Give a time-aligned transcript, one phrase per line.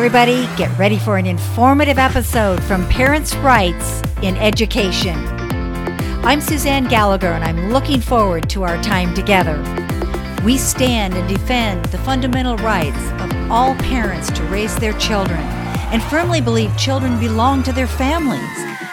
[0.00, 0.46] everybody.
[0.56, 5.18] Get ready for an informative episode from Parents' Rights in Education.
[6.24, 9.58] I'm Suzanne Gallagher, and I'm looking forward to our time together.
[10.42, 15.40] We stand and defend the fundamental rights of all parents to raise their children
[15.92, 18.40] and firmly believe children belong to their families,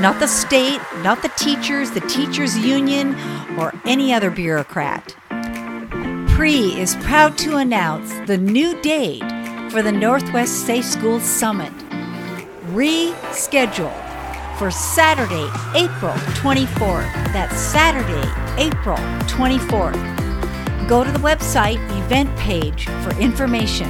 [0.00, 3.16] not the state, not the teachers, the teachers' union,
[3.58, 5.16] or any other bureaucrat.
[6.28, 9.24] PRE is proud to announce the new date
[9.72, 11.72] for the Northwest Safe Schools Summit,
[12.74, 17.10] rescheduled for Saturday, April 24th.
[17.32, 18.28] That's Saturday,
[18.62, 19.96] April 24th.
[20.86, 23.88] Go to the website event page for information.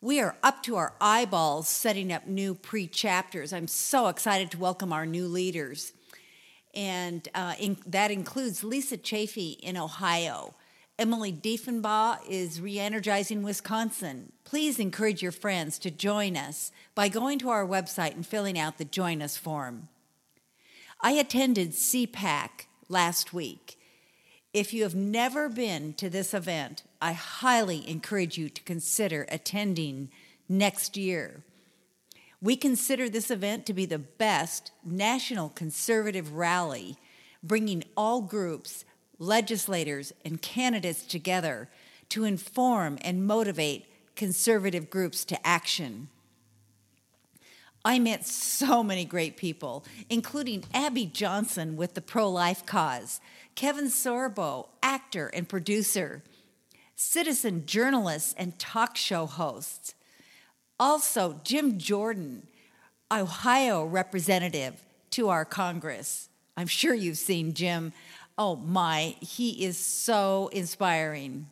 [0.00, 3.52] We are up to our eyeballs setting up new PRE chapters.
[3.52, 5.92] I'm so excited to welcome our new leaders
[6.74, 10.54] and uh, in, that includes Lisa Chafee in Ohio.
[10.98, 14.32] Emily Diefenbaugh is re-energizing Wisconsin.
[14.44, 18.78] Please encourage your friends to join us by going to our website and filling out
[18.78, 19.88] the Join Us form.
[21.00, 23.78] I attended CPAC last week.
[24.52, 30.10] If you have never been to this event, I highly encourage you to consider attending
[30.48, 31.42] next year.
[32.40, 36.96] We consider this event to be the best national conservative rally,
[37.42, 38.84] bringing all groups,
[39.18, 41.68] legislators, and candidates together
[42.10, 46.08] to inform and motivate conservative groups to action.
[47.84, 53.20] I met so many great people, including Abby Johnson with the pro life cause,
[53.54, 56.22] Kevin Sorbo, actor and producer,
[56.96, 59.94] citizen journalists and talk show hosts,
[60.78, 62.46] also, Jim Jordan,
[63.12, 66.28] Ohio representative to our Congress.
[66.56, 67.92] I'm sure you've seen Jim.
[68.36, 71.48] Oh my, he is so inspiring.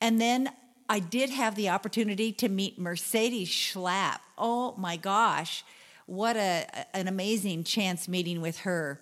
[0.00, 0.50] And then
[0.88, 4.18] I did have the opportunity to meet Mercedes Schlapp.
[4.36, 5.64] Oh my gosh,
[6.06, 9.00] what a, an amazing chance meeting with her.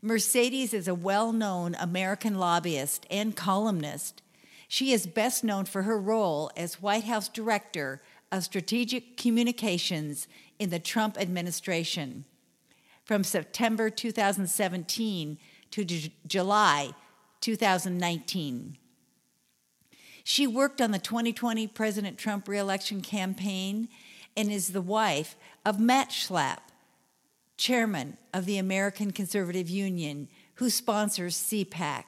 [0.00, 4.22] Mercedes is a well known American lobbyist and columnist.
[4.68, 8.00] She is best known for her role as White House Director
[8.32, 10.26] of Strategic Communications
[10.58, 12.24] in the Trump administration
[13.04, 15.38] from September 2017
[15.70, 16.92] to J- July
[17.42, 18.78] 2019.
[20.24, 23.88] She worked on the 2020 President Trump reelection campaign
[24.36, 26.60] and is the wife of Matt Schlapp,
[27.58, 32.04] chairman of the American Conservative Union, who sponsors CPAC.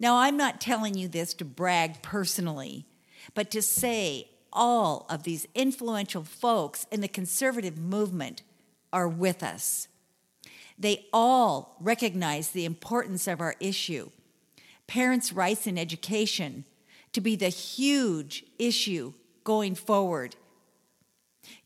[0.00, 2.86] Now, I'm not telling you this to brag personally,
[3.34, 8.42] but to say all of these influential folks in the conservative movement
[8.92, 9.88] are with us.
[10.78, 14.10] They all recognize the importance of our issue,
[14.86, 16.64] parents' rights in education,
[17.12, 19.12] to be the huge issue
[19.44, 20.36] going forward.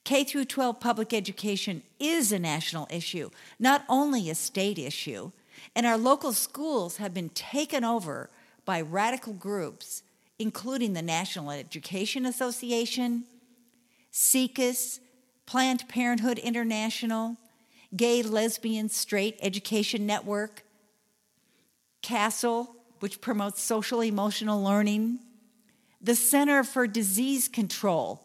[0.05, 5.31] K through 12 public education is a national issue, not only a state issue,
[5.75, 8.31] and our local schools have been taken over
[8.65, 10.03] by radical groups
[10.38, 13.25] including the National Education Association,
[14.12, 15.00] SIECUS,
[15.47, 17.37] Planned Parenthood International,
[17.97, 20.62] Gay, Lesbian, Straight Education Network,
[22.03, 22.69] CASEL,
[23.00, 25.19] which promotes social emotional learning,
[26.00, 28.23] the Center for Disease Control,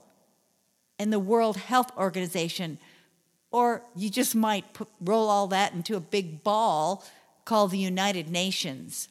[0.99, 2.77] and the World Health Organization.
[3.51, 7.03] Or you just might put, roll all that into a big ball
[7.45, 9.09] called the United Nations.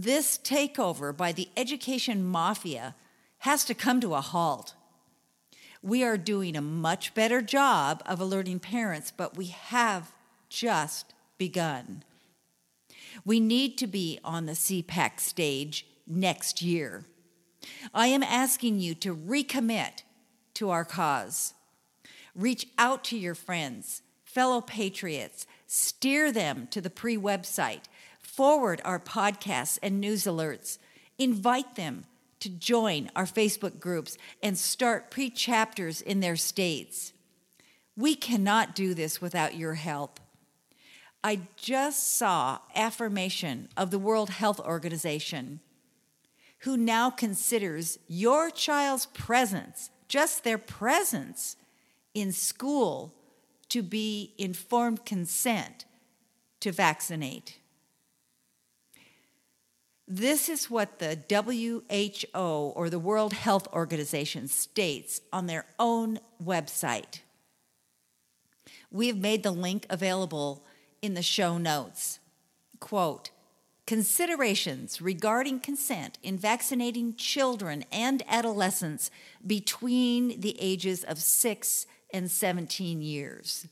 [0.00, 2.94] This takeover by the education mafia
[3.38, 4.74] has to come to a halt.
[5.82, 10.12] We are doing a much better job of alerting parents, but we have
[10.48, 12.04] just begun.
[13.24, 17.04] We need to be on the CPAC stage next year.
[17.92, 20.04] I am asking you to recommit
[20.54, 21.54] to our cause.
[22.36, 27.86] Reach out to your friends, fellow patriots, steer them to the PRE website
[28.28, 30.78] forward our podcasts and news alerts.
[31.18, 32.04] Invite them
[32.40, 37.12] to join our Facebook groups and start PRE chapters in their states.
[37.96, 40.20] We cannot do this without your help.
[41.24, 45.60] I just saw affirmation of the World Health Organization,
[46.60, 51.56] who now considers your child's presence, just their presence
[52.14, 53.14] in school,
[53.70, 55.86] to be informed consent
[56.60, 57.58] to vaccinate.
[60.10, 67.20] This is what the WHO or the World Health Organization states on their own website.
[68.90, 70.64] We have made the link available
[71.02, 72.20] in the show notes.
[72.80, 73.30] Quote
[73.86, 79.10] Considerations regarding consent in vaccinating children and adolescents
[79.46, 83.66] between the ages of 6 and 17 years.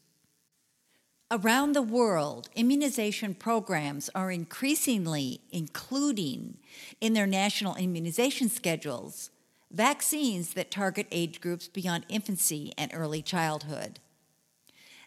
[1.29, 6.59] Around the world, immunization programs are increasingly including
[7.01, 9.31] in their national immunization schedules
[9.73, 13.99] vaccines that target age groups beyond infancy and early childhood.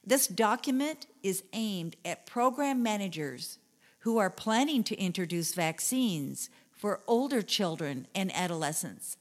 [0.05, 3.57] This document is aimed at program managers
[3.99, 9.15] who are planning to introduce vaccines for older children and adolescents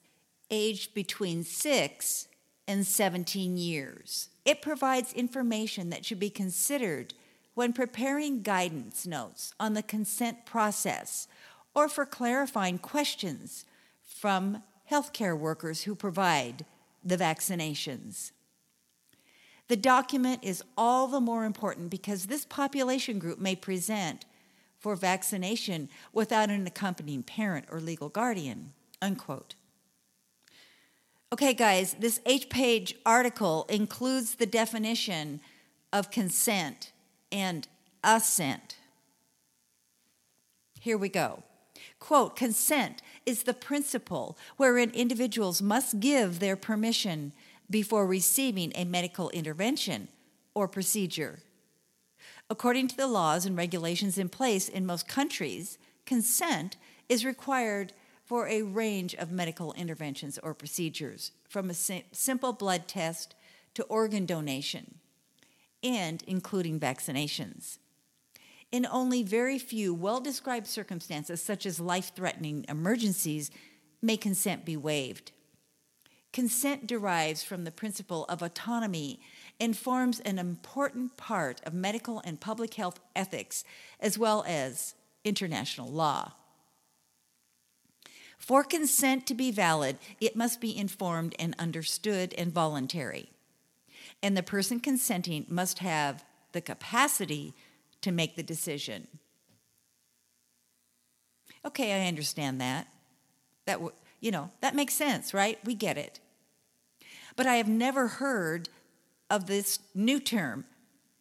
[0.50, 2.28] aged between 6
[2.69, 4.29] and 17 years.
[4.44, 7.15] It provides information that should be considered
[7.55, 11.26] when preparing guidance notes on the consent process
[11.75, 13.65] or for clarifying questions
[14.03, 16.65] from healthcare workers who provide
[17.05, 18.32] the vaccinations.
[19.69, 24.25] The document is all the more important because this population group may present
[24.79, 28.73] for vaccination without an accompanying parent or legal guardian.
[29.03, 29.55] Unquote.
[31.30, 35.40] Okay, guys, this eight page article includes the definition
[35.92, 36.92] of consent
[37.30, 37.69] and
[38.02, 38.76] assent.
[40.80, 41.42] Here we go.
[41.98, 47.32] Quote Consent is the principle wherein individuals must give their permission
[47.69, 50.08] before receiving a medical intervention
[50.54, 51.40] or procedure.
[52.48, 55.76] According to the laws and regulations in place in most countries,
[56.06, 56.78] consent
[57.10, 57.92] is required
[58.28, 61.75] for a range of medical interventions or procedures, from a
[62.12, 63.34] simple blood test
[63.72, 64.96] to organ donation,
[65.82, 67.78] and including vaccinations.
[68.70, 73.50] In only very few well described circumstances, such as life threatening emergencies,
[74.02, 75.32] may consent be waived.
[76.31, 79.20] Consent derives from the principle of autonomy
[79.58, 83.64] and forms an important part of medical and public health ethics
[84.00, 86.34] as well as international law.
[88.38, 93.31] For consent to be valid, it must be informed and understood and voluntary.
[94.23, 97.52] And the person consenting must have the capacity
[98.00, 99.08] to make the decision.
[101.64, 102.88] Okay, I understand that.
[103.67, 103.81] That
[104.20, 105.58] you know, that makes sense, right?
[105.64, 106.20] We get it.
[107.37, 108.69] But I have never heard
[109.31, 110.64] of this new term,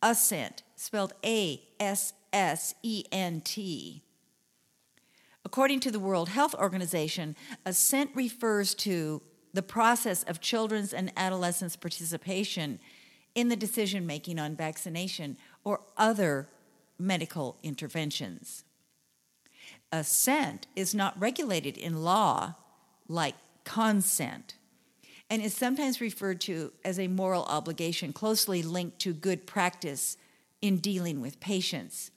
[0.01, 4.01] assent, spelled A S S E N T.
[5.47, 7.33] According to the World Health Organization,
[7.65, 9.21] assent refers to
[9.53, 12.81] the process of children's and adolescents' participation
[13.33, 16.49] in the decision making on vaccination or other
[16.99, 18.65] medical interventions.
[19.89, 22.55] Assent is not regulated in law
[23.07, 24.55] like consent
[25.29, 30.17] and is sometimes referred to as a moral obligation closely linked to good practice
[30.61, 32.11] in dealing with patients.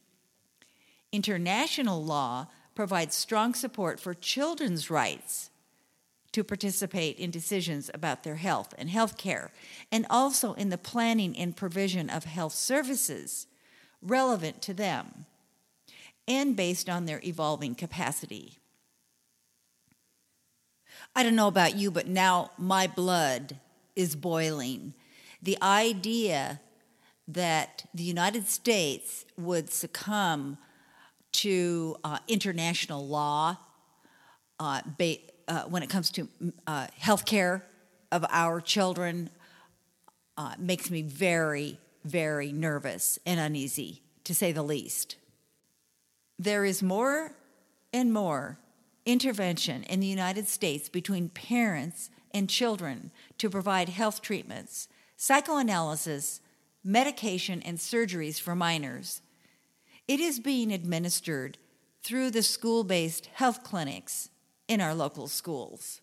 [1.12, 2.48] International law
[2.80, 5.50] provides strong support for children's rights
[6.32, 9.52] to participate in decisions about their health and health care,
[9.92, 13.46] and also in the planning and provision of health services
[14.00, 15.26] relevant to them
[16.26, 18.56] and based on their evolving capacity.
[21.14, 23.58] I don't know about you, but now my blood
[23.94, 24.94] is boiling.
[25.42, 26.62] The idea
[27.28, 30.56] that the United States would succumb
[31.32, 33.56] to uh, international law
[34.58, 35.18] uh, ba-
[35.48, 36.28] uh, when it comes to
[36.66, 37.64] uh, health care
[38.12, 39.30] of our children
[40.36, 45.16] uh, makes me very, very nervous and uneasy, to say the least.
[46.38, 47.34] There is more
[47.92, 48.58] and more
[49.04, 56.40] intervention in the United States between parents and children to provide health treatments, psychoanalysis,
[56.84, 59.20] medication, and surgeries for minors
[60.10, 61.56] it is being administered
[62.02, 64.28] through the school based health clinics
[64.66, 66.00] in our local schools.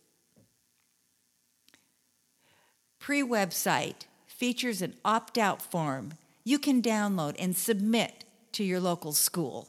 [2.99, 6.13] Pre website features an opt out form
[6.45, 8.23] you can download and submit
[8.53, 9.67] to your local school.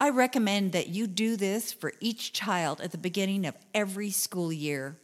[0.00, 4.52] I recommend that you do this for each child at the beginning of every school
[4.52, 4.96] year.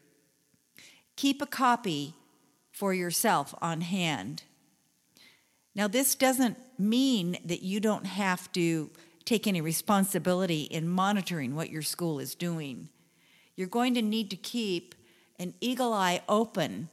[1.14, 2.14] Keep a copy
[2.72, 4.42] for yourself on hand.
[5.76, 8.90] Now, this doesn't mean that you don't have to
[9.24, 12.88] take any responsibility in monitoring what your school is doing.
[13.54, 14.94] You're going to need to keep
[15.38, 16.88] an eagle eye open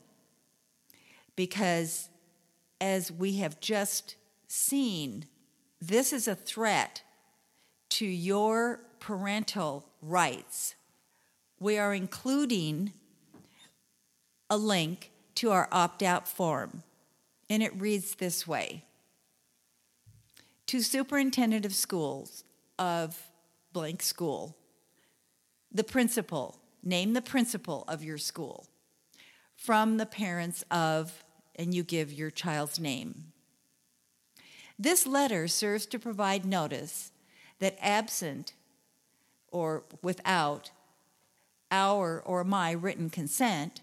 [1.36, 2.10] because,
[2.80, 4.16] as we have just
[4.48, 5.26] seen,
[5.82, 7.02] this is a threat
[7.90, 10.76] to your parental rights.
[11.60, 12.94] We are including
[14.50, 16.84] a link to our opt out form,
[17.50, 18.84] and it reads this way
[20.68, 22.44] To Superintendent of Schools
[22.78, 23.18] of
[23.72, 24.58] blank school,
[25.72, 28.68] the principal, name the principal of your school,
[29.56, 31.24] from the parents of,
[31.56, 33.32] and you give your child's name.
[34.78, 37.14] This letter serves to provide notice
[37.60, 38.52] that absent
[39.54, 40.72] or without
[41.72, 43.80] our or my written consent,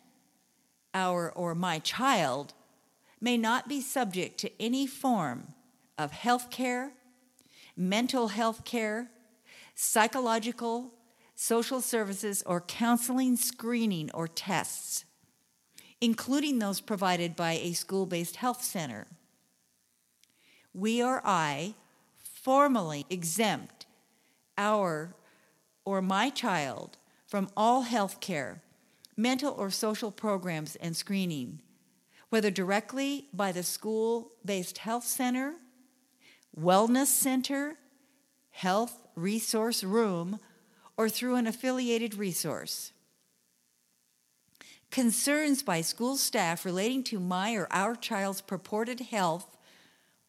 [0.92, 2.52] our or my child
[3.22, 5.54] may not be subject to any form
[5.98, 6.92] of health care,
[7.76, 9.10] mental health care,
[9.74, 10.92] psychological,
[11.34, 15.04] social services, or counseling, screening, or tests,
[16.00, 19.06] including those provided by a school based health center.
[20.72, 21.74] We or I
[22.16, 23.86] formally exempt
[24.58, 25.14] our
[25.84, 26.96] or my child
[27.26, 28.62] from all health care,
[29.16, 31.60] mental or social programs and screening,
[32.28, 35.54] whether directly by the school based health center,
[36.58, 37.76] wellness center,
[38.50, 40.38] health resource room,
[40.96, 42.92] or through an affiliated resource.
[44.90, 49.56] Concerns by school staff relating to my or our child's purported health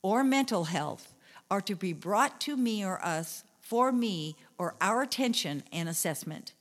[0.02, 1.14] or mental health
[1.52, 6.54] are to be brought to me or us for me or our attention and assessment.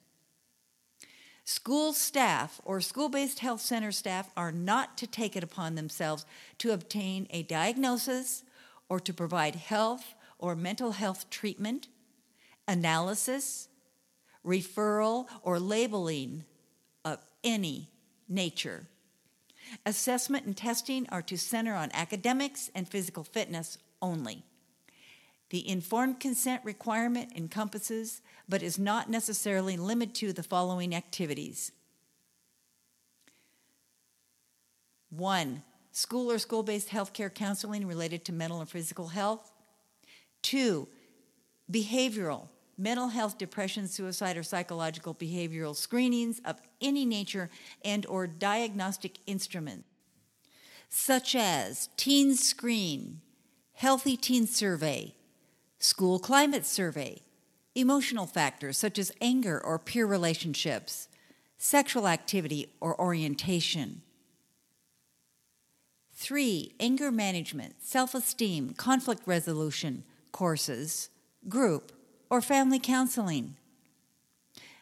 [1.47, 6.25] School staff or school based health center staff are not to take it upon themselves
[6.59, 8.44] to obtain a diagnosis
[8.89, 11.89] or to provide health or mental health treatment,
[12.69, 13.69] analysis,
[14.45, 16.45] referral, or labeling
[17.05, 17.91] of any
[18.29, 18.87] nature.
[19.87, 24.45] Assessment and testing are to center on academics and physical fitness only.
[25.51, 31.73] The informed consent requirement encompasses, but is not necessarily limited to, the following activities
[35.11, 35.63] 1.
[35.95, 39.53] School or school based healthcare counseling related to mental or physical health.
[40.43, 40.89] 2.
[41.71, 47.49] Behavioral, mental health, depression, suicide, or psychological behavioral screenings of any nature
[47.85, 49.85] and or diagnostic instrument,
[50.89, 53.21] such as Teen Screen,
[53.75, 55.15] Healthy Teen Survey,
[55.79, 57.23] school climate survey,
[57.77, 61.07] emotional factors such as anger or peer relationships,
[61.57, 64.03] sexual activity or orientation.
[66.15, 71.11] Three, anger management, self esteem, conflict resolution courses,
[71.49, 71.93] group,
[72.31, 73.57] or family counseling.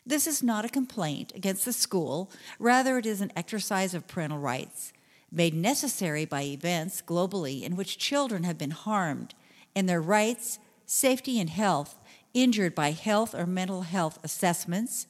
[0.05, 4.39] This is not a complaint against the school, rather, it is an exercise of parental
[4.39, 4.93] rights
[5.31, 9.35] made necessary by events globally in which children have been harmed
[9.75, 11.99] and their rights safety and health
[12.35, 15.07] injured by health or mental health assessments,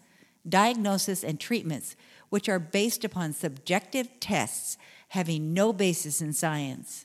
[0.48, 1.96] diagnosis, and treatments,
[2.28, 4.76] which are based upon subjective tests
[5.12, 7.04] having no basis in science.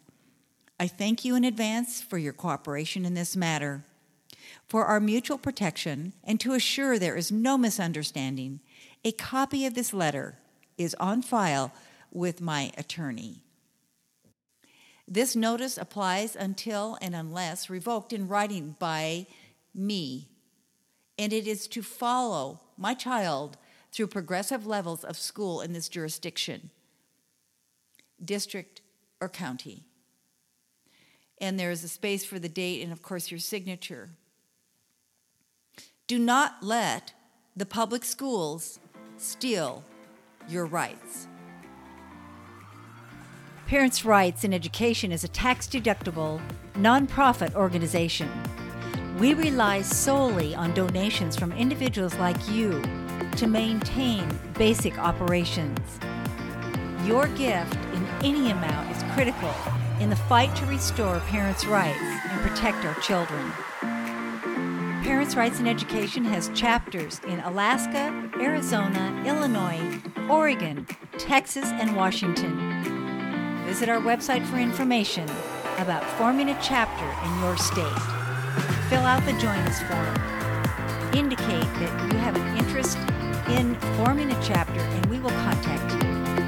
[0.79, 3.83] I thank you in advance for your cooperation in this matter.
[4.69, 8.61] For our mutual protection and to assure there is no misunderstanding,
[9.03, 10.37] a copy of this letter
[10.77, 11.73] is on file
[12.09, 13.43] with my attorney.
[15.05, 19.27] This notice applies until and unless revoked in writing by
[19.75, 20.29] me,
[21.19, 23.57] and it is to follow my child
[23.91, 26.69] through progressive levels of school in this jurisdiction,
[28.23, 28.81] district,
[29.19, 29.83] or county.
[31.39, 34.09] And there is a space for the date and, of course, your signature.
[36.07, 37.13] Do not let
[37.55, 38.79] the public schools
[39.17, 39.83] steal
[40.47, 41.27] your rights.
[43.67, 46.39] Parents' Rights in Education is a tax deductible,
[46.75, 48.31] nonprofit organization.
[49.19, 52.81] We rely solely on donations from individuals like you
[53.35, 54.25] to maintain
[54.57, 55.79] basic operations.
[57.07, 59.53] Your gift in any amount is critical
[60.01, 63.49] in the fight to restore parents' rights and protect our children.
[65.05, 70.85] Parents' Rights in Education has chapters in Alaska, Arizona, Illinois, Oregon,
[71.17, 73.63] Texas, and Washington.
[73.65, 75.29] Visit our website for information
[75.77, 78.01] about forming a chapter in your state.
[78.89, 81.15] Fill out the Join Us form.
[81.15, 82.97] Indicate that you have an interest
[83.47, 86.06] in forming a chapter, and we will contact you.